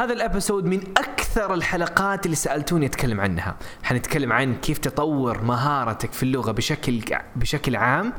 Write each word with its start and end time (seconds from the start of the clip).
هذا 0.00 0.12
ال 0.12 0.18
episode 0.18 0.64
من 0.64 0.80
أكثر 0.96 1.54
الحلقات 1.54 2.26
اللي 2.26 2.36
سألتوني 2.36 2.86
أتكلم 2.86 3.20
عنها. 3.20 3.56
حنتكلم 3.82 4.32
عن 4.32 4.54
كيف 4.54 4.78
تطور 4.78 5.42
مهارتك 5.42 6.12
في 6.12 6.22
اللغة 6.22 6.52
بشكل 6.52 7.00
بشكل 7.36 7.76
عام. 7.76 8.12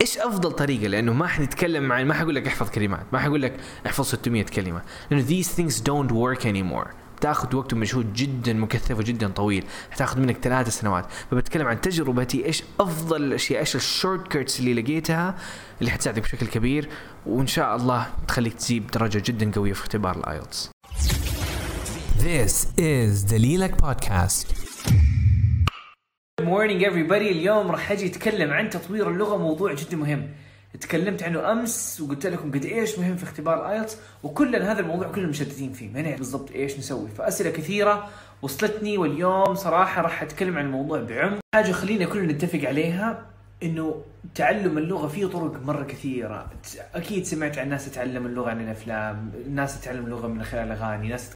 إيش 0.00 0.18
أفضل 0.18 0.52
طريقة؟ 0.52 0.86
لأنه 0.86 1.12
ما 1.12 1.26
حنتكلم 1.26 1.92
عن 1.92 2.06
ما 2.06 2.14
حقول 2.14 2.34
لك 2.34 2.46
احفظ 2.46 2.70
كلمات 2.70 3.06
ما 3.12 3.18
حقول 3.18 3.42
لك 3.42 3.60
احفظ 3.86 4.04
600 4.04 4.42
كلمة. 4.42 4.82
لأنه 5.10 5.26
these 5.26 5.46
things 5.46 5.74
don't 5.74 6.12
work 6.12 6.44
anymore. 6.44 6.88
تاخذ 7.20 7.56
وقت 7.56 7.72
ومجهود 7.72 8.12
جدا 8.12 8.52
مكثف 8.52 8.98
وجدا 8.98 9.28
طويل. 9.28 9.64
حتاخذ 9.90 10.20
منك 10.20 10.36
ثلاث 10.42 10.68
سنوات. 10.68 11.06
فبتكلم 11.30 11.66
عن 11.66 11.80
تجربتي 11.80 12.46
إيش 12.46 12.62
أفضل 12.80 13.22
الأشياء 13.24 13.60
إيش 13.60 13.76
ال 13.76 14.28
shortcuts 14.28 14.60
اللي 14.60 14.82
لقيتها 14.82 15.34
اللي 15.80 15.90
حتساعدك 15.90 16.22
بشكل 16.22 16.46
كبير. 16.46 16.88
وإن 17.26 17.46
شاء 17.46 17.76
الله 17.76 18.06
تخليك 18.28 18.52
تجيب 18.54 18.86
درجة 18.86 19.22
جدا 19.26 19.52
قوية 19.52 19.72
في 19.72 19.80
اختبار 19.80 20.16
ال 20.16 20.25
IELTS 20.25 20.70
This 22.28 22.66
is 22.76 23.24
the 23.30 23.38
Lilac 23.38 23.74
Podcast. 23.78 24.46
Good 26.38 26.48
morning 26.48 26.84
everybody. 26.84 27.30
اليوم 27.30 27.70
راح 27.70 27.90
أجي 27.92 28.06
أتكلم 28.06 28.50
عن 28.50 28.70
تطوير 28.70 29.10
اللغة 29.10 29.36
موضوع 29.36 29.74
جدا 29.74 29.96
مهم. 29.96 30.28
تكلمت 30.80 31.22
عنه 31.22 31.52
أمس 31.52 32.00
وقلت 32.00 32.26
لكم 32.26 32.50
قد 32.50 32.64
إيش 32.64 32.98
مهم 32.98 33.16
في 33.16 33.24
اختبار 33.24 33.70
IELTS 33.70 33.96
وكلنا 34.22 34.72
هذا 34.72 34.80
الموضوع 34.80 35.08
كلنا 35.08 35.28
مشتتين 35.28 35.72
فيه. 35.72 35.88
ما 35.88 36.02
نعرف 36.02 36.18
بالضبط 36.18 36.50
إيش 36.50 36.78
نسوي؟ 36.78 37.08
فأسئلة 37.08 37.50
كثيرة 37.50 38.08
وصلتني 38.42 38.98
واليوم 38.98 39.54
صراحة 39.54 40.02
راح 40.02 40.22
أتكلم 40.22 40.58
عن 40.58 40.64
الموضوع 40.64 41.02
بعمق. 41.02 41.40
حاجة 41.54 41.72
خلينا 41.72 42.04
كلنا 42.04 42.32
نتفق 42.32 42.68
عليها 42.68 43.26
إنه 43.62 44.04
تعلم 44.34 44.78
اللغة 44.78 45.08
فيه 45.08 45.26
طرق 45.26 45.62
مرة 45.62 45.84
كثيرة. 45.84 46.50
أكيد 46.94 47.24
سمعت 47.24 47.58
عن 47.58 47.68
ناس 47.68 47.90
تتعلم 47.90 48.26
اللغة 48.26 48.50
عن 48.50 48.60
الأفلام 48.60 49.32
ناس 49.48 49.80
تتعلم 49.80 50.04
اللغة 50.04 50.26
من 50.26 50.42
خلال 50.42 50.66
الاغاني 50.66 51.08
ناس 51.08 51.34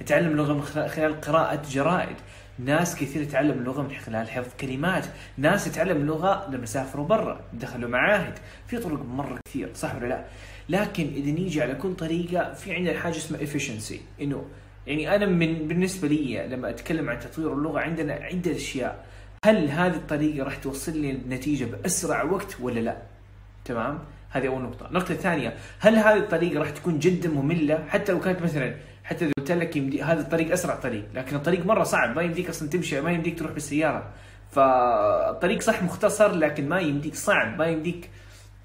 تتعلم, 0.00 0.30
اللغة 0.30 0.52
من 0.52 0.62
خلال 0.62 1.20
قراءة 1.20 1.62
جرائد. 1.70 2.16
ناس 2.58 2.96
كثير 2.96 3.24
تتعلم 3.24 3.58
اللغة 3.58 3.82
من 3.82 3.90
خلال 3.90 4.28
حفظ 4.30 4.50
كلمات. 4.60 5.06
ناس 5.38 5.64
تتعلم 5.64 5.96
اللغة 5.96 6.50
لما 6.50 6.66
سافروا 6.66 7.06
برا 7.06 7.40
دخلوا 7.52 7.88
معاهد 7.88 8.34
في 8.66 8.78
طرق 8.78 9.04
مرة 9.04 9.38
كثير 9.48 9.70
صح 9.74 9.94
ولا 9.94 10.06
لا؟ 10.06 10.24
لكن 10.68 11.06
إذا 11.06 11.30
نيجي 11.30 11.62
على 11.62 11.74
كل 11.74 11.94
طريقة 11.94 12.52
في 12.52 12.74
عندنا 12.74 12.98
حاجة 13.00 13.16
اسمها 13.16 13.40
efficiency. 13.40 13.96
إنه 14.20 14.44
يعني 14.86 15.14
أنا 15.16 15.26
من 15.26 15.68
بالنسبة 15.68 16.08
لي 16.08 16.48
لما 16.48 16.70
أتكلم 16.70 17.10
عن 17.10 17.18
تطوير 17.18 17.52
اللغة 17.52 17.80
عندنا 17.80 18.14
عده 18.14 18.56
أشياء. 18.56 19.04
هل 19.44 19.70
هذه 19.70 19.94
الطريقة 19.96 20.44
راح 20.44 20.56
توصل 20.56 20.96
لي 20.96 21.10
النتيجة 21.10 21.64
بأسرع 21.64 22.22
وقت 22.22 22.56
ولا 22.60 22.80
لا؟ 22.80 22.96
تمام؟ 23.64 23.98
هذه 24.30 24.46
أول 24.46 24.62
نقطة، 24.62 24.88
النقطة 24.88 25.12
الثانية 25.12 25.56
هل 25.78 25.96
هذه 25.96 26.16
الطريقة 26.16 26.58
راح 26.58 26.70
تكون 26.70 26.98
جدا 26.98 27.28
مملة 27.28 27.84
حتى 27.88 28.12
لو 28.12 28.20
كانت 28.20 28.42
مثلا 28.42 28.74
حتى 29.04 29.24
لو 29.24 29.32
قلت 29.38 29.52
لك 29.52 29.76
يمدي 29.76 30.02
هذا 30.02 30.20
الطريق 30.20 30.52
أسرع 30.52 30.74
طريق، 30.74 31.04
لكن 31.14 31.36
الطريق 31.36 31.66
مرة 31.66 31.82
صعب 31.82 32.16
ما 32.16 32.22
يمديك 32.22 32.48
أصلا 32.48 32.68
تمشي 32.68 33.00
ما 33.00 33.10
يمديك 33.10 33.38
تروح 33.38 33.52
بالسيارة. 33.52 34.08
فالطريق 34.50 35.60
صح 35.60 35.82
مختصر 35.82 36.32
لكن 36.32 36.68
ما 36.68 36.80
يمديك 36.80 37.14
صعب 37.14 37.58
ما 37.58 37.66
يمديك 37.66 38.10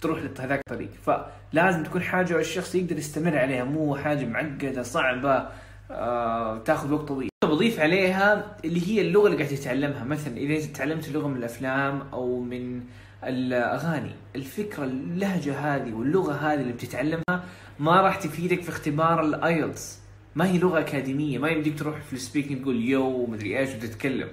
تروح 0.02 0.20
لهذاك 0.20 0.62
الطريق، 0.68 0.90
فلازم 1.06 1.84
تكون 1.84 2.02
حاجة 2.02 2.40
الشخص 2.40 2.76
يقدر 2.76 2.98
يستمر 2.98 3.38
عليها 3.38 3.64
مو 3.64 3.96
حاجة 3.96 4.26
معقدة 4.26 4.84
صعبة 4.84 5.50
آه، 5.92 6.58
تاخذ 6.58 6.94
وقت 6.94 7.08
طويل 7.08 7.30
بضيف 7.48 7.80
عليها 7.80 8.58
اللي 8.66 8.88
هي 8.88 9.02
اللغة 9.02 9.28
اللي 9.28 9.38
قاعد 9.38 9.50
تتعلمها 9.50 10.04
مثلا 10.04 10.38
إذا 10.38 10.74
تعلمت 10.74 11.08
اللغة 11.08 11.28
من 11.28 11.38
الأفلام 11.38 12.02
أو 12.14 12.40
من 12.40 12.82
الأغاني 13.24 14.12
الفكرة 14.36 14.84
اللهجة 14.84 15.60
هذه 15.60 15.94
واللغة 15.94 16.34
هذه 16.34 16.62
اللي 16.62 16.74
بتتعلمها 16.74 17.44
ما 17.80 18.02
راح 18.02 18.16
تفيدك 18.16 18.62
في 18.62 18.70
اختبار 18.70 19.26
ال 19.26 19.38
IELTS 19.38 20.00
ما 20.36 20.46
هي 20.46 20.58
لغة 20.58 20.80
أكاديمية 20.80 21.38
ما 21.38 21.50
يمديك 21.50 21.80
تروح 21.80 22.02
في 22.02 22.14
ال 22.14 22.19
speaking 22.19 22.62
تقول 22.62 22.86
yo 22.86 23.06
ومدري 23.06 23.60
إيش 23.60 23.70
وتتكلم 23.76 24.30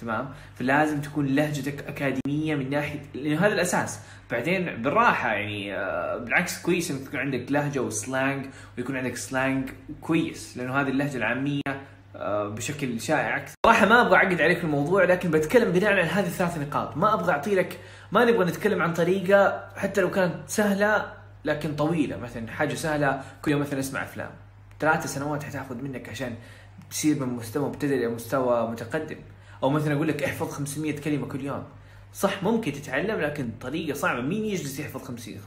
تمام؟ 0.00 0.28
فلازم 0.54 1.00
تكون 1.00 1.26
لهجتك 1.26 1.84
أكاديمية 1.88 2.54
من 2.54 2.70
ناحية 2.70 3.02
لأنه 3.14 3.46
هذا 3.46 3.54
الأساس. 3.54 4.00
بعدين 4.30 4.82
بالراحة 4.82 5.32
يعني 5.32 5.74
آه، 5.74 6.16
بالعكس 6.16 6.62
كويس 6.62 6.90
إنك 6.90 7.00
تكون 7.00 7.20
عندك 7.20 7.52
لهجة 7.52 7.80
و 7.80 7.91
slang 7.91 8.46
ويكون 8.78 8.96
عندك 8.96 9.16
سلانج 9.16 9.70
كويس 10.00 10.56
لأنه 10.56 10.80
هذه 10.80 10.88
اللهجة 10.88 11.16
العامية 11.16 11.60
بشكل 12.28 13.00
شائع 13.00 13.36
أكثر. 13.36 13.54
صراحة 13.66 13.86
ما 13.86 14.00
أبغى 14.00 14.16
أعقد 14.16 14.40
عليك 14.40 14.64
الموضوع 14.64 15.04
لكن 15.04 15.30
بتكلم 15.30 15.72
بناء 15.72 15.92
على 15.92 16.02
هذه 16.02 16.26
الثلاث 16.26 16.58
نقاط، 16.58 16.96
ما 16.96 17.14
أبغى 17.14 17.32
أعطي 17.32 17.54
لك 17.54 17.80
ما 18.12 18.24
نبغى 18.24 18.44
نتكلم 18.44 18.82
عن 18.82 18.92
طريقة 18.92 19.68
حتى 19.76 20.00
لو 20.00 20.10
كانت 20.10 20.34
سهلة 20.46 21.12
لكن 21.44 21.76
طويلة، 21.76 22.16
مثلا 22.16 22.50
حاجة 22.50 22.74
سهلة 22.74 23.22
كل 23.42 23.50
يوم 23.50 23.60
مثلا 23.60 23.80
أسمع 23.80 24.02
أفلام. 24.02 24.30
ثلاث 24.80 25.06
سنوات 25.06 25.42
حتاخذ 25.42 25.82
منك 25.82 26.08
عشان 26.08 26.34
تصير 26.90 27.26
من 27.26 27.32
مستوى 27.32 27.68
مبتدئ 27.68 27.94
إلى 27.94 28.08
مستوى 28.08 28.70
متقدم. 28.70 29.16
أو 29.62 29.70
مثلا 29.70 29.94
أقول 29.94 30.08
لك 30.08 30.22
احفظ 30.22 30.50
500 30.50 31.00
كلمة 31.00 31.26
كل 31.26 31.44
يوم. 31.44 31.64
صح 32.14 32.42
ممكن 32.42 32.72
تتعلم 32.72 33.20
لكن 33.20 33.50
طريقة 33.60 33.94
صعبة، 33.94 34.20
مين 34.20 34.44
يجلس 34.44 34.80
يحفظ 34.80 35.02
50 35.02 35.40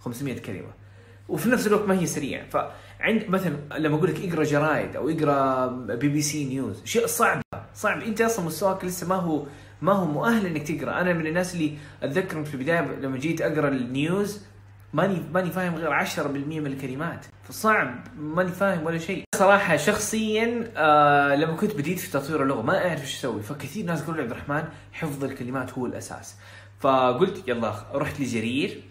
500 0.00 0.38
كلمة؟ 0.38 0.81
وفي 1.28 1.48
نفس 1.48 1.66
الوقت 1.66 1.88
ما 1.88 2.00
هي 2.00 2.06
سريعة. 2.06 2.48
فعند 2.48 3.24
مثلا 3.28 3.56
لما 3.78 3.96
أقول 3.96 4.10
لك 4.10 4.32
اقرأ 4.32 4.44
جرايد 4.44 4.96
أو 4.96 5.08
اقرأ 5.10 5.66
BBC 5.94 6.44
News 6.44 6.82
شيء 6.84 7.06
صعب 7.06 7.42
صعب. 7.74 8.02
أنت 8.02 8.20
أصلا 8.20 8.44
مستواك 8.46 8.84
لسه 8.84 9.08
ما 9.08 9.14
هو 9.14 9.46
ما 9.82 9.92
هو 9.92 10.04
مؤهل 10.04 10.46
إنك 10.46 10.68
تقرأ. 10.68 11.00
أنا 11.00 11.12
من 11.12 11.26
الناس 11.26 11.54
اللي 11.54 11.78
أتذكر 12.02 12.44
في 12.44 12.54
البداية 12.54 12.80
لما 12.80 13.18
جيت 13.18 13.40
أقرأ 13.40 13.68
ال 13.68 13.82
news 13.82 14.40
ماني 14.92 15.22
ماني 15.32 15.50
فاهم 15.50 15.74
غير 15.74 15.92
10% 15.92 16.60
من 16.60 16.66
الكلمات. 16.66 17.26
فصعب 17.44 17.94
ماني 18.18 18.52
فاهم 18.52 18.86
ولا 18.86 18.98
شيء. 18.98 19.24
صراحة 19.34 19.76
شخصيا 19.76 20.72
آه 20.76 21.34
لما 21.34 21.56
كنت 21.56 21.74
بديت 21.74 21.98
في 21.98 22.10
تطوير 22.10 22.42
اللغة 22.42 22.62
ما 22.62 22.88
أعرف 22.88 23.00
إيش 23.00 23.18
أسوي. 23.18 23.42
فكثير 23.42 23.84
ناس 23.84 24.02
يقولوا 24.02 24.22
عبد 24.22 24.30
الرحمن 24.30 24.64
حفظ 24.92 25.24
الكلمات 25.24 25.72
هو 25.72 25.86
الأساس. 25.86 26.36
فقلت 26.80 27.48
يلا 27.48 27.74
رحت 27.94 28.20
لجرير 28.20 28.82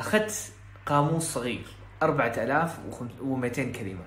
أخذت 0.00 0.52
قاموس 0.86 1.22
صغير 1.22 1.66
4200 2.02 3.72
كلمة. 3.72 4.04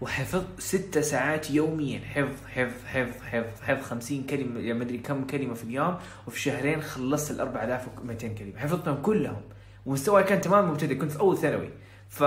وحفظت 0.00 0.46
ست 0.60 0.98
ساعات 0.98 1.50
يوميا. 1.50 2.00
حفظ 2.00 2.46
حفظ 2.54 2.84
حفظ 2.86 3.22
حفظ 3.22 3.62
حفظ 3.62 3.84
50 3.84 4.22
كلمة 4.22 4.60
يعني 4.60 4.78
ما 4.78 4.84
أدري 4.84 4.98
كم 4.98 5.24
كلمة 5.24 5.54
في 5.54 5.64
اليوم 5.64 5.98
وفي 6.26 6.40
شهرين 6.40 6.82
خلصت 6.82 7.30
ال 7.30 7.40
4200 7.40 8.34
كلمة. 8.34 8.58
حفظتهم 8.58 9.02
كلهم. 9.02 9.42
ومستواي 9.86 10.24
كان 10.24 10.40
تمام 10.40 10.70
مبتدئ. 10.70 10.94
كنت 10.94 11.12
في 11.12 11.20
أول 11.20 11.38
ثانوي. 11.38 11.70
ف 12.08 12.20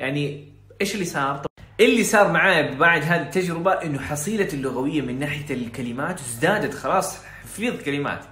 يعني 0.00 0.52
إيش 0.80 0.94
اللي 0.94 1.04
صار؟ 1.04 1.42
اللي 1.80 2.04
صار 2.04 2.32
معايا 2.32 2.74
بعد 2.74 3.02
هذه 3.02 3.22
التجربة 3.22 3.72
إنه 3.72 3.98
حصيلة 4.00 4.48
اللغوية 4.52 5.02
من 5.02 5.18
ناحية 5.18 5.54
الكلمات 5.54 6.20
ازدادت 6.20 6.74
خلاص. 6.74 7.18
حفظت 7.24 7.82
كلمات. 7.82 8.24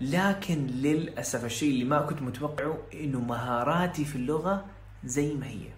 لكن 0.00 0.66
للأسف 0.66 1.44
الشيء 1.44 1.70
اللي 1.70 1.84
ما 1.84 2.00
كنت 2.00 2.22
متوقعه 2.22 2.78
إنه 2.94 3.20
مهاراتي 3.20 4.04
في 4.04 4.16
اللغة 4.16 4.64
زي 5.04 5.34
ما 5.34 5.46
هي. 5.46 5.68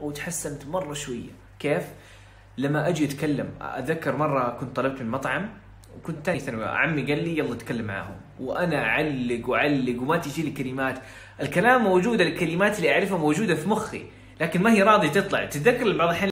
وتحسنت 0.00 0.66
مرة 0.66 0.94
شوية. 0.94 1.30
كيف؟ 1.58 1.82
لما 2.58 2.88
أجي 2.88 3.04
أتكلم 3.04 3.48
أتذكر 3.60 4.16
مرة 4.16 4.56
كنت 4.60 4.76
طلبت 4.76 5.02
من 5.02 5.10
مطعم 5.10 5.48
وكنت 5.98 6.26
ثاني 6.26 6.40
ثانوي 6.40 6.64
عمي 6.64 7.02
قال 7.02 7.24
لي 7.24 7.38
يلا 7.38 7.52
اتكلم 7.52 7.84
معاهم. 7.86 8.16
وأنا 8.40 8.84
أعلق 8.84 9.48
وأعلق 9.48 10.02
وما 10.02 10.16
تجي 10.16 10.42
لي 10.42 10.50
كلمات. 10.50 10.98
الكلام 11.40 11.84
موجود 11.84 12.20
الكلمات 12.20 12.78
اللي 12.78 12.92
أعرفها 12.92 13.18
موجودة 13.18 13.54
في 13.54 13.68
مخي 13.68 14.02
لكن 14.40 14.62
ما 14.62 14.72
هي 14.72 14.82
راضية 14.82 15.08
تطلع. 15.08 15.44
تتذكر 15.44 15.96
بعض 15.96 16.08
الحين 16.08 16.30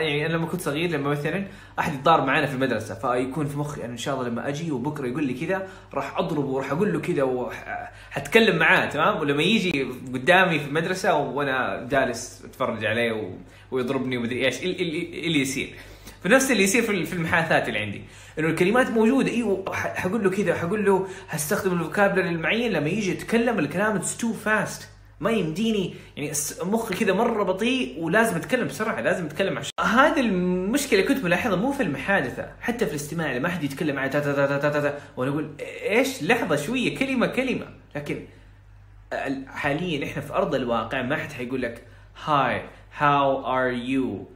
يعني 0.00 0.26
أنا 0.26 0.32
لما 0.32 0.46
كنت 0.46 0.60
صغير 0.60 0.90
لما 0.90 1.10
مثلا 1.10 1.46
أحد 1.78 1.94
يتضارب 1.94 2.26
معنا 2.26 2.46
في 2.46 2.54
المدرسة 2.54 2.94
فيكون 2.94 3.46
في 3.46 3.58
مخي 3.58 3.84
أنا 3.84 3.92
إن 3.92 3.96
شاء 3.96 4.14
الله 4.14 4.28
لما 4.28 4.48
أجي 4.48 4.70
وبكرة 4.70 5.06
يقول 5.06 5.24
لي 5.26 5.34
كذا 5.46 5.68
راح 5.94 6.18
أضربه 6.18 6.48
وراح 6.48 6.72
أقول 6.72 6.92
له 6.92 7.00
كذا 7.00 7.22
وحتكلم 7.22 8.56
معاه 8.56 8.86
تمام؟ 8.86 9.20
ولما 9.20 9.42
يجي 9.42 9.86
قدامي 10.14 10.58
في 10.58 10.66
المدرسة 10.66 11.14
وأنا 11.16 11.86
جالس 11.90 12.42
أتفرج 12.44 12.84
عليه 12.84 13.12
و... 13.12 13.30
ويضربني 13.70 14.16
ومدري 14.16 14.46
إيش 14.46 14.62
اللي, 14.62 15.40
يصير. 15.40 15.74
فنفس 16.24 16.50
اللي 16.50 16.62
يصير 16.62 16.82
في 16.82 17.12
المحادثات 17.12 17.68
اللي 17.68 17.78
عندي. 17.78 18.02
إنه 18.38 18.48
الكلمات 18.48 18.90
موجودة 18.90 19.30
أيوه 19.30 19.64
حقول 19.74 20.24
له 20.24 20.30
كذا 20.30 20.54
حقول 20.54 20.84
له 20.84 21.06
هستخدم 21.28 21.72
ال 21.72 21.77
vocabulary 21.77 22.28
المعين 22.28 22.72
لما 22.72 22.88
يجي 22.88 23.10
يتكلم 23.10 23.58
الكلام 23.58 23.96
it's 23.96 24.16
too 24.16 24.32
fast 24.32 24.88
ما 25.20 25.30
يمديني 25.30 25.94
يعني 26.16 26.32
مخي 26.62 26.94
كذا 26.94 27.12
مرة 27.12 27.42
بطيء 27.42 27.98
ولازم 27.98 28.36
أتكلم 28.36 28.66
بسرعة 28.66 29.00
لازم 29.00 29.24
أتكلم 29.24 29.58
عشان 29.58 29.72
هذه 29.80 30.20
المشكلة 30.20 31.02
كنت 31.02 31.24
ملاحظها 31.24 31.56
مو 31.56 31.72
في 31.72 31.82
المحادثة 31.82 32.48
حتى 32.60 32.86
في 32.86 32.90
الاستماع 32.90 33.32
لما 33.32 33.48
احد 33.48 33.64
يتكلم 33.64 33.96
معي 33.96 34.08
تا 34.08 34.20
تا 34.20 34.32
تا 34.32 34.58
تا 34.58 34.68
تا 34.68 34.80
تا 34.80 34.98
وأنا 35.16 35.30
أقول 35.30 35.50
إيش؟ 35.82 36.22
لحظة 36.22 36.56
شوية 36.56 36.98
كلمة 36.98 37.26
كلمة. 37.26 37.66
لكن 37.94 38.24
حاليا 39.48 40.06
إحنا 40.06 40.22
في 40.22 40.32
أرض 40.32 40.54
الواقع 40.54 41.02
ما 41.02 41.16
حد 41.16 41.32
حيقول 41.32 41.62
لك 41.62 41.82
hi 42.24 42.62
how 42.98 43.46
are 43.46 43.70
you 43.70 44.26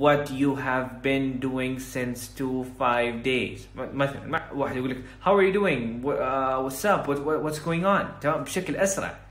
what 0.00 0.30
you 0.30 0.54
have 0.56 1.02
been 1.02 1.40
doing 1.40 1.78
since 1.78 2.28
two 2.38 2.64
five 2.78 3.22
days? 3.24 3.60
مثلا 3.76 4.42
واحد 4.52 4.76
يقول 4.76 4.90
لك 4.90 4.98
how 5.24 5.28
are 5.28 5.42
you 5.42 5.54
doing? 5.60 6.04
Uh, 6.04 6.62
what's 6.64 6.84
up? 6.84 7.08
What, 7.08 7.18
what's 7.44 7.58
going 7.58 7.84
on? 7.84 8.20
تمام؟ 8.20 8.44
بشكل 8.44 8.76
أسرع. 8.76 9.23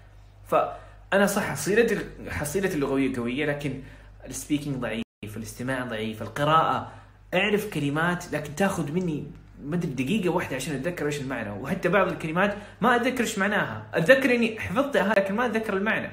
فأنا 0.53 1.25
صح 1.25 1.43
حصيلتي 1.43 1.99
حصيلتي 2.29 2.75
اللغوية 2.75 3.15
قوية 3.15 3.45
لكن 3.45 3.81
ال 4.25 4.31
speaking 4.31 4.75
ضعيف 4.75 5.03
الاستماع 5.37 5.83
ضعيف 5.83 6.21
القراءة 6.21 6.91
أعرف 7.33 7.73
كلمات 7.73 8.33
لكن 8.33 8.55
تاخذ 8.55 8.91
مني 8.91 9.27
ما 9.63 9.75
أدري 9.75 9.91
دقيقة 9.91 10.29
واحدة 10.29 10.55
عشان 10.55 10.75
أتذكر 10.75 11.05
إيش 11.05 11.21
المعنى. 11.21 11.49
وحتى 11.49 11.89
بعض 11.89 12.07
الكلمات 12.07 12.55
ما 12.81 12.95
أتذكر 12.95 13.21
إيش 13.21 13.39
معناها. 13.39 13.87
أتذكر 13.93 14.35
إني 14.35 14.59
حفظتها 14.59 15.13
لكن 15.13 15.35
ما 15.35 15.45
أتذكر 15.45 15.77
المعنى. 15.77 16.11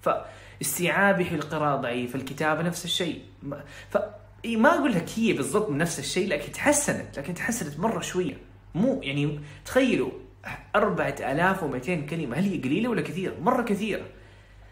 فاستيعابي 0.00 1.24
في 1.24 1.34
القراءة 1.34 1.76
ضعيف 1.76 2.14
الكتابة 2.14 2.62
نفس 2.62 2.84
الشيء. 2.84 3.22
ف 3.90 3.98
ما 4.46 4.78
أقول 4.78 4.92
لك 4.92 5.06
هي 5.16 5.32
بالضبط 5.32 5.70
نفس 5.70 5.98
الشيء 5.98 6.28
لكن 6.28 6.52
تحسنت 6.52 7.18
لكن 7.18 7.34
تحسنت 7.34 7.80
مرة 7.80 8.00
شوية. 8.00 8.36
مو 8.74 9.00
يعني 9.02 9.40
تخيلوا 9.64 10.10
4200 10.76 12.06
كلمة. 12.06 12.36
هل 12.36 12.44
هي 12.44 12.58
قليلة 12.58 12.88
ولا 12.88 13.02
كثيرة؟ 13.02 13.34
مرة 13.40 13.62
كثيرة. 13.62 14.02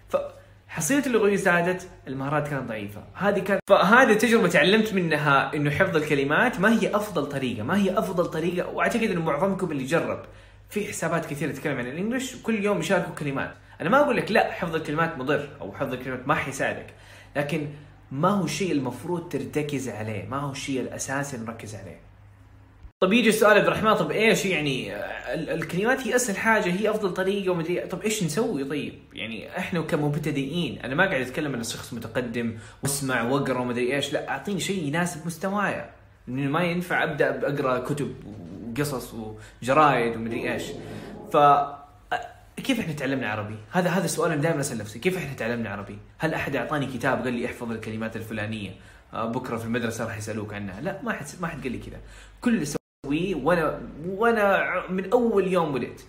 فحصيلة 0.08 1.06
اللغوية 1.06 1.36
زادت 1.36 1.88
المهارات 2.08 2.48
كانت 2.48 2.68
ضعيفة. 2.68 3.04
هذه 3.14 3.38
كانت 3.38 3.60
فهذه 3.68 4.12
تجربة 4.12 4.48
تعلمت 4.48 4.94
منها 4.94 5.54
إنه 5.54 5.70
حفظ 5.70 5.96
الكلمات 5.96 6.60
ما 6.60 6.80
هي 6.80 6.96
أفضل 6.96 7.26
طريقة 7.26 7.62
ما 7.62 7.76
هي 7.76 7.98
أفضل 7.98 8.26
طريقة 8.26 8.68
وأعتقد 8.68 9.10
إنه 9.10 9.20
معظمكم 9.24 9.72
اللي 9.72 9.84
جرب. 9.84 10.22
في 10.70 10.88
حسابات 10.88 11.26
كثيرة 11.26 11.52
تتكلم 11.52 11.78
عن 11.78 11.86
الإنجليش 11.86 12.34
وكل 12.34 12.64
يوم 12.64 12.78
يشاركوا 12.78 13.14
كلمات. 13.14 13.54
أنا 13.80 13.90
ما 13.90 14.00
أقول 14.00 14.16
لك 14.16 14.32
لا 14.32 14.52
حفظ 14.52 14.74
الكلمات 14.74 15.18
مضر 15.18 15.48
أو 15.60 15.72
حفظ 15.72 15.92
الكلمات 15.92 16.28
ما 16.28 16.34
حيساعدك 16.34 16.86
لكن 17.36 17.68
ما 18.12 18.28
هو 18.28 18.44
الشيء 18.44 18.72
المفروض 18.72 19.28
ترتكز 19.28 19.88
عليه 19.88 20.26
ما 20.28 20.36
هو 20.36 20.52
الشيء 20.52 20.80
الأساسي 20.80 21.36
نركز 21.36 21.74
عليه. 21.74 22.09
طب 23.02 23.12
يجي 23.12 23.28
السؤال 23.28 23.56
عبد 23.56 23.66
الرحمن 23.66 23.94
طب 23.94 24.10
إيش 24.10 24.44
يعني 24.46 24.96
ال- 25.34 25.50
الكلمات 25.50 26.06
هي 26.06 26.16
أسهل 26.16 26.36
حاجة 26.36 26.70
هي 26.72 26.90
أفضل 26.90 27.14
طريقة 27.14 27.50
ومدري 27.52 27.80
طب 27.80 28.02
إيش 28.02 28.22
نسوي 28.24 28.64
طيب؟ 28.64 28.94
يعني 29.12 29.58
إحنا 29.58 29.80
كمبتدئين 29.80 30.78
أنا 30.78 30.94
ما 30.94 31.04
قاعد 31.08 31.20
أتكلم 31.20 31.54
عن 31.56 31.62
شخص 31.62 31.92
متقدم 31.92 32.58
واسمع 32.82 33.22
وأقرأ 33.22 33.58
ومدري 33.58 33.96
إيش 33.96 34.12
لا 34.12 34.28
أعطيني 34.28 34.60
شيء 34.60 34.84
يناسب 34.88 35.26
مستواي 35.26 35.84
لأنه 36.28 36.50
ما 36.50 36.62
ينفع 36.62 37.02
أبدأ 37.04 37.48
اقرا 37.48 37.78
كتب 37.78 38.14
وقصص 38.78 39.14
وجرايد 39.62 40.16
ومدري 40.16 40.52
إيش 40.52 40.62
ف 41.32 41.36
كيف 42.56 42.80
إحنا 42.80 42.92
تعلمنا 42.92 43.30
عربي؟ 43.30 43.56
هذا 43.70 43.90
هذا 43.90 44.04
السؤال 44.04 44.32
أنا 44.32 44.42
دائما 44.42 44.60
أسأل 44.60 44.78
نفسي، 44.78 44.98
كيف 44.98 45.16
إحنا 45.16 45.34
تعلمنا 45.34 45.70
عربي؟ 45.70 45.98
هل 46.18 46.34
أحد 46.34 46.56
أعطاني 46.56 46.86
كتاب 46.86 47.22
قال 47.24 47.32
لي 47.32 47.46
احفظ 47.46 47.70
الكلمات 47.72 48.16
الفلانية؟ 48.16 48.70
آه، 49.14 49.26
بكرة 49.26 49.56
في 49.56 49.64
المدرسة 49.64 50.04
راح 50.04 50.18
يسألوك 50.18 50.54
عنها، 50.54 50.80
لا 50.80 51.00
ما 51.02 51.12
حد 51.12 51.26
ما 51.40 51.46
حد 51.48 51.62
قال 51.62 51.72
لي 51.72 51.78
كذا، 51.78 51.98
كل 52.40 52.66
اسويه 53.10 53.34
وأنا 53.34 53.80
وأنا 54.06 54.82
من 54.90 55.12
أول 55.12 55.46
يوم 55.46 55.74
ولدت 55.74 56.06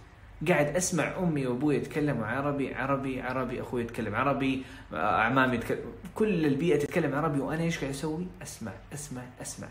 قاعد 0.48 0.75
أسمع 0.75 1.18
أمي 1.19 1.48
وأبوي 1.48 1.75
يتكلموا 1.75 2.25
عربي 2.25 2.74
عربي 2.74 3.21
عربي 3.21 3.62
أخوي 3.62 3.81
يتكلم 3.81 4.15
عربي 4.15 4.63
آه، 4.94 4.95
اعمامي 4.95 5.56
يتكلم 5.56 5.80
كل 6.15 6.45
البيئة 6.45 6.80
تتكلم 6.80 7.15
عربي 7.15 7.39
وأنا 7.39 7.63
إيش 7.63 7.80
قاعد 7.80 7.89
أسوي؟ 7.89 8.27
أسمع 8.42 8.71
أسمع 8.94 9.21
أسمع 9.42 9.68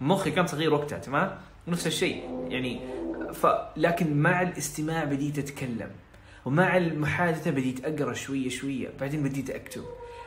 مخي 0.00 0.30
كان 0.30 0.46
صغير 0.46 0.74
وقتها 0.74 0.98
تمام؟ 0.98 1.38
نفس 1.68 1.86
الشيء 1.86 2.46
يعني 2.48 2.80
ف 3.32 3.46
لكن 3.76 4.16
مع 4.16 4.42
الاستماع 4.42 5.04
بديت 5.04 5.38
أتكلم 5.38 5.90
ومع 6.44 6.76
المحادثة 6.76 7.50
بديت 7.50 7.84
اقرا 7.84 8.12
شوية 8.12 8.48
شوية 8.48 8.88
بعدين 9.00 9.22
بديت 9.22 9.50
أكتب. 9.50 9.84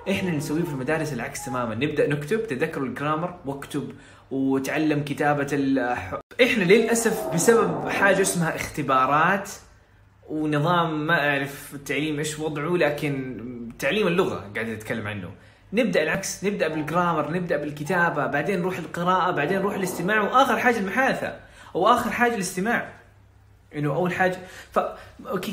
إحنا 0.09 0.27
اللي 0.27 0.37
نسويه 0.37 0.63
في 0.63 0.69
المدارس 0.69 1.13
العكس 1.13 1.45
تماما. 1.45 1.75
نبدأ 1.75 2.07
نكتب 2.07 2.47
تذكروا 2.47 2.87
الجرامر 2.87 3.39
واكتب 3.45 3.91
وتعلم 4.31 5.03
كتابة 5.03 5.47
ال... 5.53 5.79
إحنا 6.41 6.63
للأسف 6.63 7.33
بسبب 7.33 7.89
حاجة 7.89 8.21
اسمها 8.21 8.55
اختبارات 8.55 9.49
ونظام 10.29 11.07
ما 11.07 11.29
أعرف 11.29 11.73
التعليم 11.73 12.17
إيش 12.17 12.39
وضعه 12.39 12.77
لكن 12.77 13.43
تعليم 13.79 14.07
اللغة 14.07 14.51
قاعد 14.55 14.69
أتكلم 14.69 15.07
عنه. 15.07 15.29
نبدأ 15.73 16.03
العكس 16.03 16.43
نبدأ 16.43 16.67
بالجرامر 16.67 17.31
نبدأ 17.31 17.57
بالكتابة 17.57 18.27
بعدين 18.27 18.59
نروح 18.59 18.77
القراءة 18.77 19.31
بعدين 19.31 19.59
نروح 19.59 19.75
الاستماع 19.75 20.21
وآخر 20.21 20.57
حاجة 20.57 20.77
المحادثة 20.79 21.35
وآخر 21.73 22.09
حاجة 22.11 22.35
الاستماع. 22.35 22.96
إنه 23.77 23.95
أول 23.95 24.13
حاجة. 24.13 24.37
ف 24.71 24.79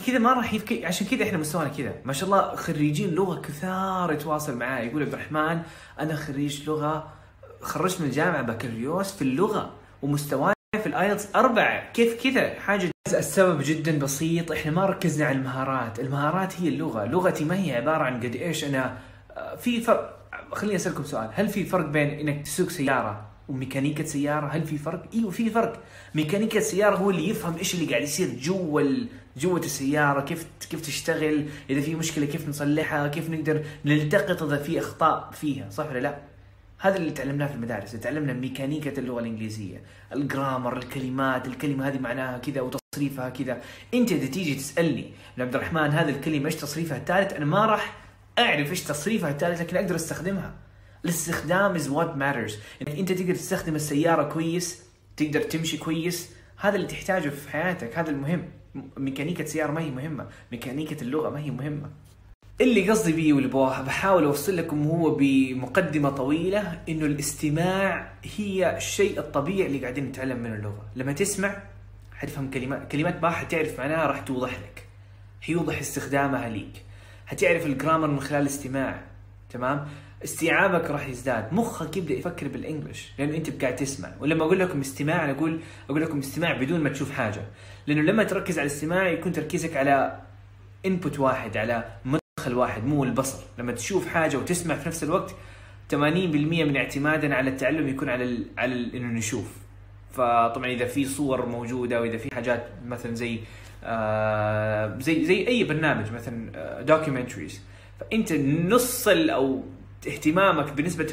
كذا 0.06 0.18
ما 0.18 0.32
راح 0.32 0.54
يفك... 0.54 0.84
عشان 0.84 1.06
كذا 1.06 1.22
إحنا 1.22 1.38
مستوانا 1.38 1.68
كذا. 1.68 1.94
ما 2.04 2.12
شاء 2.12 2.24
الله 2.24 2.56
خريجين 2.56 3.10
لغة 3.10 3.40
كثار 3.40 4.12
يتواصل 4.12 4.56
معاي 4.56 4.86
يقول 4.86 5.02
عبد 5.02 5.12
الرحمن 5.12 5.62
أنا 6.00 6.16
خريج 6.16 6.68
لغة 6.68 7.12
خرجت 7.60 8.00
من 8.00 8.06
الجامعة 8.06 8.42
بكالوريوس 8.42 9.12
في 9.12 9.22
اللغة 9.22 9.72
ومستواي 10.02 10.54
في 10.82 10.86
الآيلتس 10.86 11.28
أربعة. 11.36 11.92
كيف 11.92 12.22
كذا؟ 12.24 12.60
حاجة 12.60 12.90
السبب 13.08 13.62
جدا 13.62 13.98
بسيط. 13.98 14.52
إحنا 14.52 14.72
ما 14.72 14.86
ركزنا 14.86 15.26
على 15.26 15.38
المهارات. 15.38 16.00
المهارات 16.00 16.60
هي 16.60 16.68
اللغة. 16.68 17.04
لغتي 17.04 17.44
ما 17.44 17.64
هي 17.64 17.76
عبارة 17.76 18.04
عن 18.04 18.20
قد 18.20 18.36
إيش 18.36 18.64
أنا 18.64 18.98
آه، 19.30 19.56
في 19.56 19.80
فرق. 19.80 20.18
خليني 20.52 20.76
أسألكم 20.76 21.04
سؤال. 21.04 21.30
هل 21.34 21.48
في 21.48 21.64
فرق 21.64 21.86
بين 21.86 22.08
إنك 22.08 22.44
تسوق 22.44 22.68
سيارة 22.68 23.33
وميكانيكا 23.48 24.04
سيارة 24.04 24.46
هل 24.46 24.66
في 24.66 24.78
فرق؟ 24.78 25.02
إيوه 25.14 25.30
في 25.30 25.50
فرق 25.50 25.82
ميكانيكا 26.14 26.58
السيارة 26.58 26.96
هو 26.96 27.10
اللي 27.10 27.28
يفهم 27.28 27.56
إيش 27.56 27.74
اللي 27.74 27.86
قاعد 27.86 28.02
يصير 28.02 28.28
جوا. 28.40 29.06
جوة 29.36 29.60
السيارة 29.60 30.20
كيف 30.20 30.46
كيف 30.70 30.80
تشتغل 30.80 31.46
إذا 31.70 31.80
في 31.80 31.94
مشكلة 31.94 32.26
كيف 32.26 32.48
نصلحها 32.48 33.08
كيف 33.08 33.30
نقدر 33.30 33.64
نلتقط 33.84 34.42
إذا 34.42 34.56
في 34.56 34.78
أخطاء 34.78 35.30
فيها 35.32 35.70
صح 35.70 35.90
ولا 35.90 35.98
لا؟ 35.98 36.18
هذا 36.78 36.96
اللي 36.96 37.10
تعلمناه 37.10 37.46
في 37.46 37.54
المدارس 37.54 37.92
تعلمنا 37.92 38.32
ميكانيكا 38.32 38.98
اللغة 38.98 39.20
الإنجليزية 39.20 39.82
الجرامر 40.12 40.78
الكلمات 40.78 41.46
الكلمة 41.46 41.88
هذه 41.88 41.98
معناها 41.98 42.38
كذا 42.38 42.60
وتصريفها 42.60 43.28
كذا 43.28 43.62
أنت 43.94 44.12
إذا 44.12 44.26
تيجي 44.26 44.54
تسألني 44.54 45.10
عبد 45.38 45.54
الرحمن 45.54 45.90
هذه 45.90 46.10
الكلمة 46.10 46.46
إيش 46.46 46.54
تصريفها 46.54 46.96
الثالث 46.96 47.32
أنا 47.32 47.44
ما 47.44 47.66
راح 47.66 47.96
أعرف 48.38 48.70
إيش 48.70 48.82
تصريفها 48.82 49.30
الثالث 49.30 49.60
لكن 49.60 49.76
أقدر 49.76 49.94
أستخدمها 49.94 50.54
الاستخدام 51.04 51.78
is 51.78 51.82
what 51.82 52.18
matters 52.18 52.52
إنك 52.82 52.98
أنت 52.98 53.12
تقدر 53.12 53.34
تستخدم 53.34 53.74
السيارة 53.74 54.22
كويس 54.22 54.82
تقدر 55.16 55.40
تمشي 55.40 55.76
كويس 55.78 56.30
هذا 56.56 56.76
اللي 56.76 56.86
تحتاجه 56.86 57.28
في 57.28 57.50
حياتك 57.50 57.98
هذا 57.98 58.10
المهم 58.10 58.44
ميكانيكا 58.96 59.44
السيارة 59.44 59.72
ما 59.72 59.80
هي 59.80 59.90
مهمة 59.90 60.26
ميكانيكا 60.52 61.02
اللغة 61.02 61.30
ما 61.30 61.40
هي 61.40 61.50
مهمة 61.50 61.90
اللي 62.60 62.90
قصدي 62.90 63.12
بيه 63.12 63.32
واللي 63.32 63.48
بحاول 63.86 64.24
أوصل 64.24 64.56
لكم 64.56 64.86
هو 64.86 65.14
بمقدمة 65.14 66.10
طويلة 66.10 66.82
إنه 66.88 67.06
الاستماع 67.06 68.12
هي 68.36 68.76
الشيء 68.76 69.18
الطبيعي 69.18 69.66
اللي 69.66 69.78
قاعدين 69.78 70.04
نتعلم 70.04 70.38
منه 70.38 70.54
اللغة، 70.54 70.82
لما 70.96 71.12
تسمع 71.12 71.62
حتفهم 72.12 72.50
كلمات 72.50 72.92
كلمات 72.92 73.22
ما 73.22 73.30
حتعرف 73.30 73.78
معناها 73.78 74.06
راح 74.06 74.20
توضح 74.20 74.50
لك. 74.52 74.86
حيوضح 75.40 75.78
استخدامها 75.78 76.48
ليك. 76.48 76.82
حتعرف 77.26 77.66
الجرامر 77.66 78.08
من 78.08 78.20
خلال 78.20 78.42
الاستماع 78.42 79.00
تمام؟ 79.50 79.88
استيعابك 80.24 80.90
راح 80.90 81.08
يزداد، 81.08 81.54
مخك 81.54 81.96
يبدأ 81.96 82.14
يفكر 82.14 82.48
بالإنجلش 82.48 83.12
لأنه 83.18 83.36
أنت 83.36 83.62
قاعد 83.62 83.76
تسمع، 83.76 84.08
ولما 84.20 84.44
أقول 84.44 84.58
لكم 84.58 84.80
استماع 84.80 85.30
أقول 85.30 85.60
أقول 85.90 86.02
لكم 86.02 86.18
استماع 86.18 86.52
بدون 86.52 86.80
ما 86.80 86.88
تشوف 86.88 87.12
حاجة، 87.12 87.40
لأنه 87.86 88.02
لما 88.02 88.24
تركز 88.24 88.58
على 88.58 88.66
الاستماع 88.66 89.08
يكون 89.08 89.32
تركيزك 89.32 89.76
على 89.76 90.20
انبوت 90.86 91.18
واحد 91.18 91.56
على 91.56 91.84
مدخل 92.04 92.54
واحد 92.54 92.84
مو 92.84 93.04
البصر. 93.04 93.44
لما 93.58 93.72
تشوف 93.72 94.06
حاجة 94.06 94.36
وتسمع 94.36 94.74
في 94.74 94.88
نفس 94.88 95.04
الوقت 95.04 95.34
80% 95.90 95.94
من 95.94 96.76
اعتمادنا 96.76 97.36
على 97.36 97.50
التعلم 97.50 97.88
يكون 97.88 98.08
على 98.08 98.24
ال 98.24 98.46
على 98.58 98.74
ال 98.74 98.96
إنه 98.96 99.08
نشوف. 99.08 99.64
فطبعا 100.12 100.66
إذا 100.66 100.86
في 100.86 101.04
صور 101.04 101.46
موجودة 101.46 102.00
وإذا 102.00 102.16
في 102.16 102.34
حاجات 102.34 102.66
مثلا 102.86 103.14
زي 103.14 103.40
آه 103.84 104.98
زي 104.98 105.24
زي 105.24 105.46
أي 105.48 105.64
برنامج 105.64 106.12
مثلا 106.12 106.82
دوكيومنتريز 106.82 107.60
فأنت 108.00 108.32
نص 108.32 109.08
أو 109.08 109.62
اهتمامك 110.08 110.72
بنسبة 110.72 111.06
80% 111.06 111.12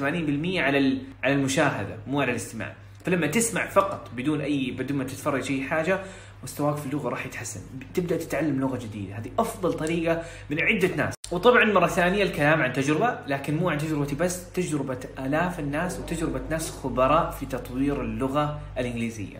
على 0.59 0.97
على 1.23 1.33
المشاهدة 1.33 1.97
مو 2.07 2.21
على 2.21 2.31
الاستماع. 2.31 2.73
فلما 3.05 3.27
تسمع 3.27 3.67
فقط 3.67 4.09
بدون 4.17 4.41
اي 4.41 4.71
بدون 4.71 4.97
ما 4.97 5.03
تتفرج 5.03 5.51
أي 5.51 5.63
حاجة 5.63 5.99
مستواك 6.43 6.77
في 6.77 6.85
اللغة 6.85 7.09
راح 7.09 7.25
يتحسن. 7.25 7.59
تبدأ 7.93 8.17
تتعلم 8.17 8.59
لغة 8.59 8.77
جديدة. 8.77 9.15
هذه 9.17 9.29
أفضل 9.39 9.73
طريقة 9.73 10.23
من 10.49 10.61
عدة 10.61 10.95
ناس. 10.95 11.13
وطبعا 11.31 11.65
مرة 11.65 11.87
ثانية 11.87 12.23
الكلام 12.23 12.61
عن 12.61 12.73
تجربة 12.73 13.19
لكن 13.27 13.57
مو 13.57 13.69
عن 13.69 13.77
تجربتي 13.77 14.15
بس 14.15 14.51
تجربة 14.51 14.97
آلاف 15.19 15.59
الناس 15.59 15.99
وتجربة 15.99 16.41
ناس 16.49 16.71
خبراء 16.71 17.31
في 17.31 17.45
تطوير 17.45 18.01
اللغة 18.01 18.59
الإنجليزية. 18.77 19.37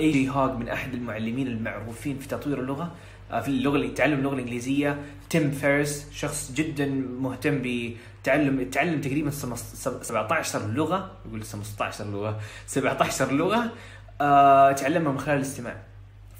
A.J. 0.00 0.28
Hoge 0.30 0.50
من 0.50 0.68
أحد 0.68 0.94
المعلمين 0.94 1.46
المعروفين 1.46 2.18
في 2.18 2.28
تطوير 2.28 2.60
اللغة. 2.60 2.82
آه، 2.82 2.90
في 3.30 3.48
اللغة 3.48 3.94
تعلم 3.94 4.18
اللغة 4.18 4.34
الإنجليزية. 4.34 4.98
Tim 5.30 5.50
Ferriss 5.50 6.06
شخص 6.12 6.52
جدا 6.52 6.86
مهتم 7.20 7.62
بتعلم 7.62 8.70
تعلم 8.70 9.00
تقريبا 9.00 9.30
سمس- 9.30 9.74
سب- 9.74 10.02
17 10.02 10.66
لغة. 10.68 11.10
يقول 11.28 11.42
15 11.42 12.04
لغة. 12.04 12.40
17 12.66 13.32
لغة 13.32 13.72
آه، 14.20 14.72
تعلمها 14.72 15.12
من 15.12 15.18
خلال 15.18 15.36
الاستماع. 15.36 15.76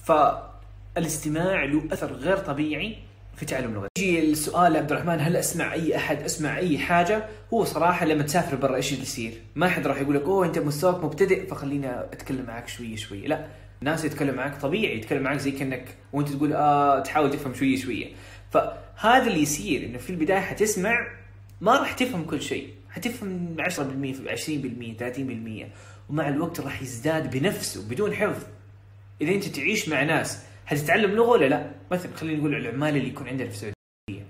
فالاستماع 0.04 1.64
له 1.64 1.82
أثر 1.92 2.12
غير 2.12 2.36
طبيعي 2.36 2.96
في 3.36 3.46
تعلم 3.46 3.70
اللغة 3.70 3.88
يجي 3.98 4.30
السؤال 4.32 4.76
عبد 4.76 4.92
الرحمن 4.92 5.20
هل 5.20 5.36
أسمع 5.36 5.72
أي 5.72 5.96
أحد؟ 5.96 6.22
أسمع 6.22 6.56
أي 6.58 6.78
حاجة؟ 6.78 7.24
هو 7.54 7.64
صراحة 7.64 8.06
لما 8.06 8.22
تسافر 8.22 8.56
برا 8.56 8.76
إيش 8.76 8.92
اللي 8.92 9.02
يصير؟ 9.02 9.32
ما 9.56 9.68
حد 9.68 9.86
راح 9.86 10.00
يقول 10.00 10.14
لك 10.16 10.22
أوه 10.22 10.46
أنت 10.46 10.58
مستواك 10.58 11.04
مبتدئ 11.04 11.46
فخليني 11.46 12.00
أتكلم 12.00 12.44
معك 12.46 12.68
شوية 12.68 12.96
شوية. 12.96 13.26
لا. 13.28 13.46
ناس 13.80 14.04
يتكلم 14.04 14.34
معك 14.34 14.60
طبيعي 14.60 14.96
يتكلم 14.96 15.22
معك 15.22 15.38
زي 15.38 15.50
كأنك 15.50 15.84
وانت 16.12 16.28
تقول 16.28 16.52
آه 16.52 17.00
تحاول 17.00 17.30
تفهم 17.30 17.54
شوية 17.54 17.76
شوية. 17.76 18.06
فهذا 18.50 19.26
اللي 19.26 19.42
يصير 19.42 19.86
إنه 19.86 19.98
في 19.98 20.10
البداية 20.10 20.40
حتسمع 20.40 21.08
ما 21.60 21.78
راح 21.78 21.92
تفهم 21.92 22.24
كل 22.24 22.42
شيء. 22.42 22.74
حتفهم 22.90 23.56
10% 23.60 24.12
في 24.12 24.28
20% 24.28 25.68
30% 25.68 26.10
ومع 26.10 26.28
الوقت 26.28 26.60
راح 26.60 26.82
يزداد 26.82 27.30
بنفسه 27.30 27.88
بدون 27.88 28.14
حفظ. 28.14 28.42
إذا 29.20 29.32
أنت 29.32 29.44
تعيش 29.44 29.88
مع 29.88 30.02
ناس 30.02 30.42
حتتعلم 30.66 31.10
لغة 31.10 31.28
ولا 31.28 31.46
لا؟ 31.46 31.70
مثلا 31.90 32.12
خلينا 32.16 32.38
نقول 32.38 32.54
العمال 32.54 32.96
اللي 32.96 33.08
يكون 33.08 33.28
عندنا 33.28 33.48
في 33.48 33.54
السعودية. 33.54 34.26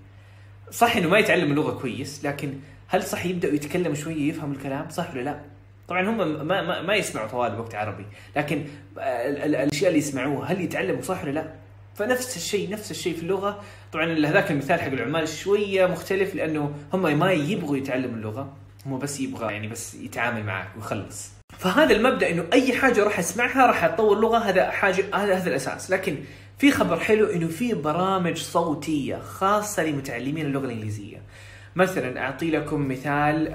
صح 0.71 0.97
إنه 0.97 1.09
ما 1.09 1.19
يتعلم 1.19 1.51
اللغة 1.51 1.81
كويس 1.81 2.25
لكن 2.25 2.55
هل 2.89 3.03
صح 3.03 3.27
يبداوا 3.27 3.55
يتكلموا 3.55 3.95
شوية 3.95 4.29
يفهموا 4.29 4.55
الكلام؟ 4.55 4.89
صح 4.89 5.11
ولا 5.15 5.21
لا؟ 5.21 5.41
طبعا 5.89 6.11
هم 6.11 6.47
ما 6.47 6.63
ما, 6.63 6.83
ما 6.83 6.95
يسمعوا 6.95 7.29
طوال 7.29 7.53
الوقت 7.53 7.75
عربي 7.75 8.07
لكن 8.37 8.65
ال- 8.99 9.39
ال- 9.39 9.55
الأشياء 9.55 9.89
اللي 9.89 9.99
يسمعوها 9.99 10.53
هل 10.53 10.61
يتعلموا 10.61 11.03
صح 11.03 11.23
ولا 11.25 11.31
لا؟ 11.31 11.53
فنفس 11.95 12.37
الشيء 12.37 12.71
نفس 12.71 12.91
الشيء 12.91 13.17
في 13.17 13.23
اللغة. 13.23 13.63
طبعا 13.93 14.27
هذاك 14.27 14.51
المثال 14.51 14.81
حق 14.81 14.87
العمال 14.87 15.29
شوية 15.29 15.87
مختلف 15.87 16.35
لأنه 16.35 16.73
هم 16.93 17.19
ما 17.19 17.33
يبغوا 17.33 17.77
يتعلموا 17.77 18.17
اللغة 18.17 18.53
هم 18.87 18.99
بس 18.99 19.21
يبغى 19.21 19.53
يعني 19.53 19.69
بس 19.69 19.95
يتعامل 19.95 20.45
معك 20.45 20.69
ويخلص. 20.77 21.31
فهذا 21.59 21.97
المبدأ 21.97 22.31
إنه 22.31 22.45
أي 22.53 22.73
حاجة 22.73 23.05
راح 23.05 23.19
أسمعها 23.19 23.67
راح 23.67 23.85
اتطور 23.85 24.21
لغه 24.21 24.39
هذا 24.39 24.71
حاجة 24.71 25.05
هذا 25.15 25.35
هذا 25.35 25.49
الأساس. 25.51 25.91
لكن 25.91 26.17
في 26.59 26.71
خبر 26.71 27.01
حلو 27.01 27.27
إنه 27.27 27.49
في 27.49 27.75
برامج 27.75 28.37
صوتية 28.39 29.17
خاصة 29.17 29.85
لمتعلمين 29.85 30.47
اللغة 30.47 30.65
الإنجليزية. 30.65 31.23
مثلا 31.77 32.21
أعطي 32.21 32.51
لكم 32.51 32.89
مثال 32.89 33.49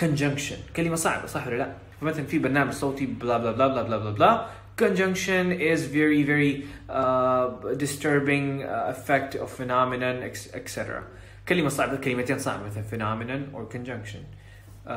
كونجنكشن 0.00 0.56
كلمة 0.76 0.96
صعبة 0.96 1.26
صح 1.26 1.46
ولا 1.46 1.56
لا؟ 1.56 1.72
فمثلا 2.00 2.24
في 2.26 2.38
برنامج 2.38 2.72
صوتي 2.72 3.06
بلا 3.06 3.38
بلا 3.38 3.50
بلا 3.52 3.66
بلا 3.68 3.82
بلا 3.82 3.98
بلا, 3.98 4.10
بلا. 4.10 4.46
conjunction 4.76 5.50
is 5.72 5.80
very 5.98 6.22
very 6.22 6.52
uh, 6.88 7.46
disturbing 7.84 8.62
uh, 8.62 8.94
effect 8.94 9.34
of 9.34 9.50
phenomenon 9.50 10.22
etc 10.54 11.02
كلمة 11.48 11.68
صعبة 11.68 11.96
كلمتين 11.96 12.38
صعبة 12.38 12.62
مثلا 12.66 12.84
phenomenon 12.90 13.56
or 13.56 13.74
conjunction. 13.76 14.20
uh, 14.86 14.90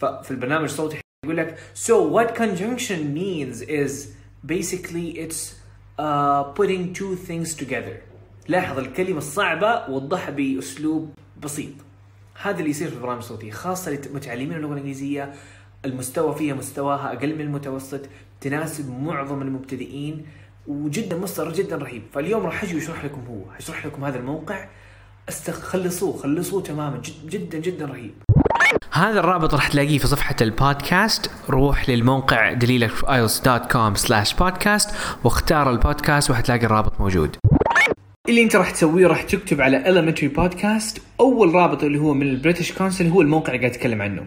ففي 0.00 0.30
البرنامج 0.30 0.64
الصوتي 0.64 1.00
يقول 1.24 1.36
لك 1.36 1.58
so 1.74 2.02
what 2.02 2.34
conjunction 2.34 3.14
means 3.14 3.60
is 3.62 4.14
basically 4.46 5.18
it's 5.18 5.54
uh, 5.98 6.44
putting 6.44 6.94
two 6.94 7.16
things 7.16 7.54
together. 7.54 7.96
لاحظ 8.48 8.78
الكلمة 8.78 9.18
الصعبة 9.18 9.90
وضحها 9.90 10.30
بأسلوب 10.30 11.14
بسيط. 11.42 11.72
هذا 12.42 12.58
اللي 12.58 12.70
يصير 12.70 12.88
في 12.88 12.94
البرامج 12.94 13.18
الصوتية 13.18 13.50
خاصة 13.50 13.90
لمتعلمين 13.90 14.52
اللغة 14.52 14.72
الإنجليزية 14.72 15.32
المستوى 15.84 16.34
فيها 16.34 16.54
مستواها 16.54 17.12
أقل 17.12 17.34
من 17.34 17.40
المتوسط 17.40 18.00
تناسب 18.40 18.90
معظم 19.02 19.42
المبتدئين 19.42 20.26
وجدا 20.66 21.18
مصدر 21.18 21.52
جدا 21.52 21.76
رهيب. 21.76 22.02
فاليوم 22.12 22.46
راح 22.46 22.62
أجي 22.62 22.74
وأشرح 22.74 23.04
لكم 23.04 23.24
هو 23.28 23.42
هشرح 23.56 23.86
لكم 23.86 24.04
هذا 24.04 24.18
الموقع. 24.18 24.68
استخ... 25.28 25.60
خلصوه 25.60 26.18
خلصوه 26.18 26.62
تماما. 26.62 26.96
جد 26.96 27.30
جدا 27.30 27.58
جدا 27.58 27.86
رهيب. 27.86 28.14
هذا 28.92 29.20
الرابط 29.20 29.54
راح 29.54 29.68
تلاقيه 29.68 29.98
في 29.98 30.06
صفحة 30.06 30.36
البودكاست. 30.40 31.30
روح 31.50 31.90
للموقع 31.90 32.52
دليلك 32.52 32.90
في 32.90 33.06
ios.com 33.06 34.00
slash 34.00 34.36
podcast 34.36 34.94
واختار 35.24 35.70
البودكاست 35.70 36.30
وحتلاقي 36.30 36.66
الرابط 36.66 37.00
موجود. 37.00 37.36
اللي 38.28 38.42
أنت 38.42 38.56
راح 38.56 38.70
تسويه 38.70 39.06
راح 39.06 39.22
تكتب 39.22 39.60
على 39.60 39.84
elementary 39.84 40.36
podcast 40.40 41.00
أول 41.20 41.54
رابط 41.54 41.84
اللي 41.84 41.98
هو 41.98 42.14
من 42.14 42.22
ال 42.22 42.28
British 42.28 42.72
Council 42.72 43.06
هو 43.06 43.20
الموقع 43.20 43.48
اللي 43.52 43.58
قاعد 43.58 43.74
اتكلم 43.74 44.02
عنه. 44.02 44.26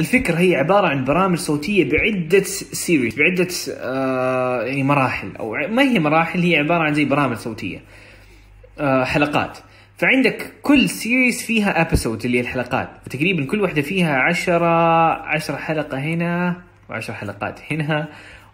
الفكرة 0.00 0.38
هي 0.38 0.56
عبارة 0.56 0.86
عن 0.86 1.04
برامج 1.04 1.38
صوتية 1.38 1.90
بعدة 1.90 2.42
series 2.72 3.14
بعدة 3.14 3.48
آه 3.70 4.62
يعني 4.62 4.82
مراحل 4.82 5.36
أو 5.36 5.52
ما 5.52 5.82
هي 5.82 5.98
مراحل 5.98 6.40
هي 6.40 6.56
عبارة 6.56 6.82
عن 6.82 6.94
زي 6.94 7.04
برامج 7.04 7.36
صوتية 7.36 7.80
آه 8.78 9.04
حلقات. 9.04 9.58
فعندك 9.96 10.52
كل 10.62 10.88
series 10.88 11.42
فيها 11.42 11.80
episode 11.80 12.24
اللي 12.24 12.36
هي 12.38 12.42
الحلقات. 12.42 12.88
فتقريبا 13.06 13.44
كل 13.44 13.60
واحدة 13.60 13.82
فيها 13.82 14.16
عشرة 14.16 14.66
عشرة 15.22 15.56
حلقة 15.56 15.98
هنا 15.98 16.62
وعشر 16.90 17.12
حلقات 17.12 17.60
هنا 17.70 18.08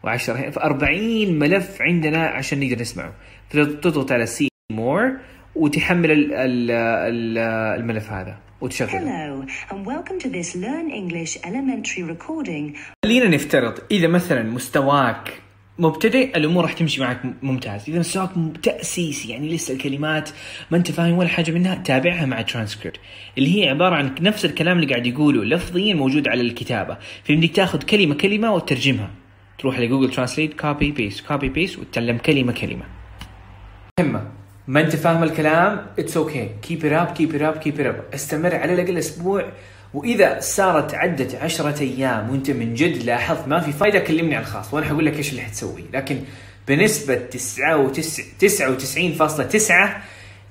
وعشرة 0.04 0.34
هنا 0.34 0.50
فأربعين 0.50 1.38
ملف 1.38 1.82
عندنا 1.82 2.26
عشان 2.26 2.60
نقدر 2.60 2.80
نسمعه. 2.80 3.12
فتضغط 3.50 4.12
على 4.12 4.26
see 4.26 4.48
more 4.72 5.12
وتحمل 5.58 6.10
ال 6.10 6.32
ال 6.32 6.70
ال 6.70 7.38
الملف 7.80 8.10
هذا 8.10 8.36
وتشغله. 8.60 8.90
Hello, 8.90 9.46
and 9.70 9.86
welcome 9.86 10.18
to 10.24 10.28
this 10.28 10.54
Learn 10.54 10.90
English 10.90 11.36
elementary 11.44 12.02
recording. 12.02 12.76
خلينا 13.04 13.28
نفترض 13.28 13.78
إذا 13.90 14.08
مثلا 14.08 14.42
مستواك 14.42 15.32
مبتدئ 15.78 16.36
الأمور 16.36 16.62
راح 16.62 16.72
تمشي 16.72 17.00
معك 17.00 17.20
ممتاز. 17.42 17.88
إذا 17.88 17.98
مستواك 17.98 18.30
تاسيسي 18.62 19.28
يعني 19.28 19.54
لسه 19.54 19.74
الكلمات 19.74 20.30
ما 20.70 20.78
أنت 20.78 20.90
فاهم 20.90 21.18
ولا 21.18 21.28
حاجة 21.28 21.50
منها 21.50 21.74
تابعها 21.74 22.26
مع 22.26 22.42
ترانسكريبت 22.42 23.00
اللي 23.38 23.62
هي 23.62 23.68
عبارة 23.68 23.94
عن 23.94 24.14
نفس 24.20 24.44
الكلام 24.44 24.76
اللي 24.76 24.90
قاعد 24.90 25.06
يقوله 25.06 25.44
لفظيا 25.44 25.94
موجود 25.94 26.28
على 26.28 26.40
الكتابة. 26.40 26.96
فيمديك 27.24 27.56
تاخذ 27.56 27.82
كلمة 27.82 28.14
كلمة 28.14 28.54
وتترجمها. 28.54 29.10
تروح 29.58 29.80
ل 29.80 29.85
Google 29.85 30.10
Translate 30.10 30.60
copy 30.60 30.90
paste 30.90 31.26
copy 31.26 31.48
paste 31.48 31.78
وتتعلم 31.78 32.18
كلمة 32.18 32.52
كلمة. 32.52 32.84
مهمة. 34.00 34.30
ما 34.68 34.80
انت 34.80 34.96
فاهم 34.96 35.22
الكلام 35.22 35.86
it's 35.98 36.16
okay 36.16 36.50
keep 36.62 36.86
it 36.86 36.92
up 36.92 37.12
keep 37.12 37.34
it 37.34 37.42
up 37.42 37.58
keep 37.58 37.80
it 37.80 37.86
up 37.86 38.04
استمر 38.14 38.54
على 38.54 38.74
الأقل 38.74 38.98
أسبوع. 38.98 39.44
وإذا 39.94 40.40
صارت 40.40 40.94
عدت 40.94 41.34
عشرة 41.34 41.80
أيام 41.80 42.30
وأنت 42.30 42.50
من 42.50 42.74
جد 42.74 43.02
لاحظت 43.02 43.48
ما 43.48 43.60
في 43.60 43.72
فايدة 43.72 43.98
كلمني 43.98 44.36
على 44.36 44.42
الخاص 44.42 44.74
وأنا 44.74 44.86
حقول 44.86 45.06
لك 45.06 45.16
إيش 45.16 45.30
اللي 45.30 45.42
حتسوي. 45.42 45.84
لكن 45.92 46.18
بنسبة 46.68 47.20
99.9 47.30 49.72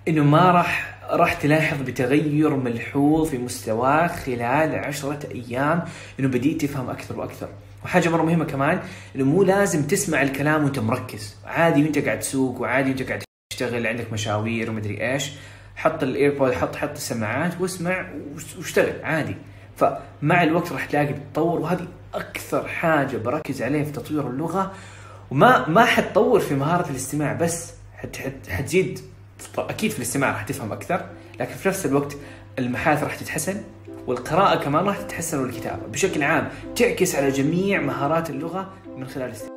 إنه 0.08 0.24
ما 0.24 0.52
راح 0.52 0.98
راح 1.10 1.34
تلاحظ 1.34 1.82
بتغير 1.82 2.56
ملحوظ 2.56 3.30
في 3.30 3.38
مستواك 3.38 4.12
خلال 4.12 4.76
عشرة 4.76 5.20
أيام 5.32 5.82
إنه 6.20 6.28
بديت 6.28 6.62
تفهم 6.66 6.90
أكثر 6.90 7.20
وأكثر. 7.20 7.50
وحاجة 7.86 8.10
مرة 8.10 8.24
مهمة 8.24 8.46
كمان 8.46 8.80
إنه 9.16 9.26
مو 9.26 9.44
لازم 9.44 9.84
تسمع 9.84 10.22
الكلام 10.22 10.64
وأنت 10.64 10.80
مركز. 10.80 11.36
عادي 11.46 11.84
وأنت 11.84 11.98
قاعد 11.98 12.20
تسوق 12.20 12.62
وعادي 12.62 12.90
وأنت 12.90 13.04
قاعد 13.04 13.27
تشتغل 13.50 13.88
عندك 13.88 14.14
مشاوير 14.14 14.70
ومدري 14.70 15.14
إيش 15.14 15.32
حط 15.76 16.04
الايربود 16.04 16.52
حط 16.54 16.76
حط 16.76 16.90
السماعات 16.90 17.62
واسمع 17.62 18.06
واشتغل 18.58 19.04
عادي. 19.04 19.36
فمع 19.78 20.44
الوقت 20.44 20.72
راح 20.72 20.86
تلاقي 20.86 21.14
تتطور 21.14 21.60
وهذه 21.60 21.88
أكثر 22.14 22.68
حاجة 22.68 23.18
بركز 23.18 23.62
عليها 23.62 23.84
في 23.84 23.92
تطوير 23.92 24.30
اللغة. 24.30 24.74
وما 25.32 25.70
ما 25.70 25.86
حتطور 25.86 26.40
في 26.40 26.56
مهارة 26.56 26.90
الاستماع 26.90 27.34
بس 27.34 27.74
حت 27.96 28.18
حت 28.18 28.50
حتزيد 28.50 29.00
أكيد 29.58 29.92
في 29.92 29.98
الاستماع 29.98 30.32
راح 30.32 30.44
تفهم 30.44 30.72
أكثر 30.72 31.06
لكن 31.40 31.54
في 31.54 31.70
نفس 31.70 31.86
الوقت 31.86 32.18
المحادثة 32.60 33.04
راح 33.04 33.16
تتحسن 33.16 33.64
والقراءة 34.08 34.64
كمان 34.64 34.86
راح 34.86 34.98
تتحسن 34.98 35.40
والكتابة 35.40 35.88
بشكل 35.88 36.24
عام 36.24 36.50
تعكس 36.76 37.16
على 37.16 37.32
جميع 37.32 37.82
مهارات 37.82 38.30
اللغة 38.30 38.74
من 38.98 39.08
خلال 39.08 39.28
الاستماع. 39.28 39.57